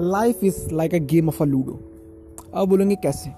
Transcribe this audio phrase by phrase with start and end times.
[0.00, 1.78] Life is like a game of a ludo
[2.54, 3.30] अब बोलेंगे कैसे?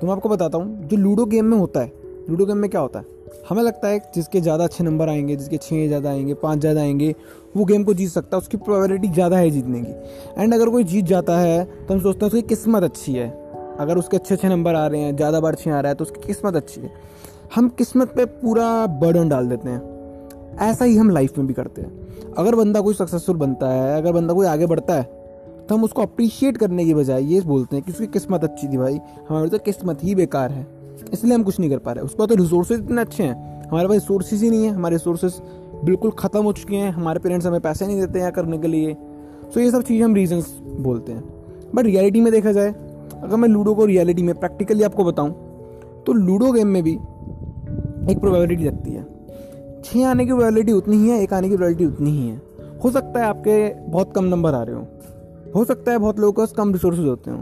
[0.00, 1.92] तो मैं आपको बताता हूँ, जो लूडो गेम में होता है
[2.30, 3.04] लूडो गेम में क्या होता है?
[3.48, 7.14] हमें लगता है जिसके ज़्यादा अच्छे नंबर आएँगे, जिसके छः ज़्यादा आएँगे, पाँच ज़्यादा आएँगे,
[7.56, 10.84] वो गेम को जीत सकता है, उसकी प्रोबेबिलिटी ज़्यादा है जीतने की। एंड अगर कोई
[10.84, 13.28] जीत जाता है तो हम सोचते हैं उसकी किस्मत अच्छी है।
[13.80, 16.04] अगर उसके अच्छे अच्छे नंबर आ रहे हैं, ज़्यादा बार छः आ रहा है तो
[16.04, 16.92] उसकी किस्मत अच्छी है।
[17.54, 21.82] हम किस्मत पे पूरा बर्डन डाल देते हैं। ऐसा ही हम लाइफ में भी करते
[21.82, 25.15] हैं। अगर बंदा कोई सक्सेसफुल बनता है, अगर बंदा कोई आगे बढ़ता है
[25.68, 28.76] तो हम उसको अप्रिशिएट करने की बजाय ये बोलते हैं कि उसकी किस्मत अच्छी थी
[28.76, 28.98] भाई।
[29.28, 30.66] हमारे तो किस्मत ही बेकार है।
[31.12, 33.94] इसलिए हम कुछ नहीं कर पा रहे। उसको तो रिसोर्सेज इतने अच्छे हैं। हमारे पास
[33.94, 35.40] रिसोर्सेज ही नहीं है। हमारे रिसोर्सेज
[35.84, 38.96] बिल्कुल ख़त्म हो चुके हैं। हमारे पेरेंट्स हमें पैसे नहीं देते हैं करने के लिए।
[39.54, 41.24] सो ये सब चीज़ हम रीजन्स बोलते हैं।
[41.74, 42.74] बट रियलिटी में देखा जाए,
[43.16, 45.30] अगर मैं लूडो को रियलिटी में प्रैक्टिकली आपको बताऊँ
[46.06, 46.92] तो लूडो गेम में भी
[48.10, 49.04] एक प्रोबेबिलिटी लगती है।
[49.84, 52.40] छः आने की प्रोबेबिलिटी उतनी ही है, एक आने की प्रोबेबिलिटी उतनी ही है।
[52.84, 54.86] हो सकता है आपके बहुत कम नंबर आ रहे हो।
[55.56, 57.36] हो सकता है बहुत लोगों के पास कम रिसोर्सेज होते हो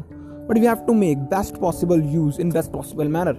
[0.48, 3.38] but we have to make best possible use in best possible manner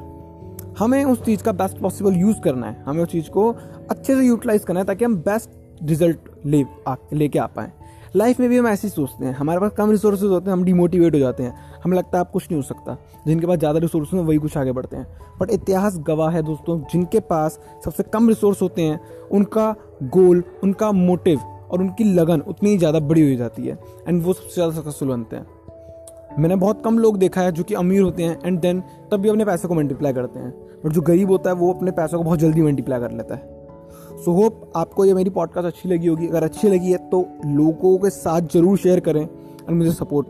[0.79, 3.49] हमें उस चीज़ का बेस्ट पॉसिबल यूज़ करना है। हमें उस चीज़ को
[3.89, 5.49] अच्छे से यूटिलाइज करना है ताकि हम बेस्ट
[5.83, 6.63] रिज़ल्ट ले
[7.13, 7.71] लेके आ पाएँ।
[8.15, 10.63] लाइफ में भी हम ऐसे ही सोचते हैं। हमारे पास कम रिसोर्सेज होते हैं, हम
[10.63, 13.79] डिमोटिवेट हो जाते हैं। हमें लगता है आप कुछ नहीं हो सकता। जिनके पास ज़्यादा
[13.79, 15.07] रिसोर्स हैं, वही कुछ आगे बढ़ते हैं।
[15.39, 18.99] बट इतिहास गवाह है दोस्तों, जिनके पास सबसे कम रिसोर्स होते हैं,
[19.31, 21.39] उनका गोल उनका मोटिव
[21.71, 23.77] और उनकी लगन उतनी ही ज़्यादा बड़ी हो जाती है।
[24.07, 25.45] एंड वो सबसे ज़्यादा सक्सेसफुल बनते हैं।
[26.39, 29.29] मैंने बहुत कम लोग देखा है जो कि अमीर होते हैं एंड देन तब भी
[29.29, 30.53] अपने पैसे को मल्टीप्लाई करते हैं।
[30.85, 33.53] बट जो गरीब होता है वो अपने पैसों को बहुत जल्दी मल्टीप्लाई कर लेता है।
[34.15, 37.25] सो so, होप आपको ये मेरी पॉडकास्ट अच्छी लगी होगी। अगर अच्छी लगी है तो
[37.47, 40.27] लोगों के साथ ज़रूर शेयर करें एंड मुझे सपोर्ट